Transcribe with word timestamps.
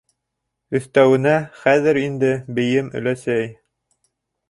Өҫтәүенә, 0.79 1.35
хәҙер 1.65 2.01
инде— 2.07 2.33
бейем, 2.61 2.91
өләсәй. 3.01 3.49